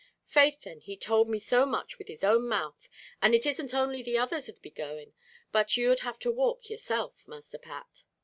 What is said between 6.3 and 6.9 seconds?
walk